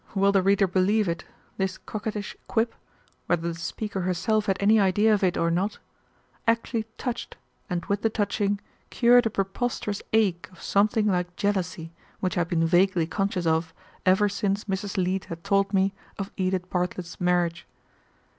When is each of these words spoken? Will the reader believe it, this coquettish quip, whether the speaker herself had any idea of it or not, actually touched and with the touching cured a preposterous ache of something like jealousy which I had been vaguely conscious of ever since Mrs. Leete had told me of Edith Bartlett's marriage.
Will 0.15 0.31
the 0.31 0.41
reader 0.41 0.65
believe 0.65 1.07
it, 1.07 1.25
this 1.57 1.77
coquettish 1.77 2.35
quip, 2.47 2.73
whether 3.27 3.49
the 3.53 3.59
speaker 3.59 4.01
herself 4.01 4.47
had 4.47 4.57
any 4.59 4.79
idea 4.79 5.13
of 5.13 5.23
it 5.23 5.37
or 5.37 5.51
not, 5.51 5.77
actually 6.47 6.87
touched 6.97 7.37
and 7.69 7.85
with 7.85 8.01
the 8.01 8.09
touching 8.09 8.59
cured 8.89 9.27
a 9.27 9.29
preposterous 9.29 10.01
ache 10.11 10.49
of 10.51 10.59
something 10.59 11.05
like 11.05 11.35
jealousy 11.35 11.91
which 12.19 12.35
I 12.35 12.41
had 12.41 12.49
been 12.49 12.65
vaguely 12.65 13.05
conscious 13.05 13.45
of 13.45 13.75
ever 14.03 14.27
since 14.27 14.63
Mrs. 14.63 14.97
Leete 14.97 15.25
had 15.25 15.43
told 15.43 15.71
me 15.71 15.93
of 16.17 16.31
Edith 16.35 16.67
Bartlett's 16.71 17.21
marriage. 17.21 17.67